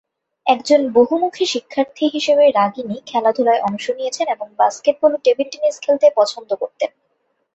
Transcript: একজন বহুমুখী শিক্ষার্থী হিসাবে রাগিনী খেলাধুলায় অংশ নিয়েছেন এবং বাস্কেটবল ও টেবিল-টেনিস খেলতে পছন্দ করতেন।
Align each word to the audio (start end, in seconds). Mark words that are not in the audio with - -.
একজন 0.45 0.81
বহুমুখী 0.93 1.45
শিক্ষার্থী 1.45 2.05
হিসাবে 2.07 2.45
রাগিনী 2.51 2.97
খেলাধুলায় 3.05 3.63
অংশ 3.63 3.85
নিয়েছেন 3.89 4.27
এবং 4.27 4.47
বাস্কেটবল 4.57 5.11
ও 5.13 5.23
টেবিল-টেনিস 5.23 5.75
খেলতে 5.81 6.07
পছন্দ 6.15 6.49
করতেন। 6.55 6.91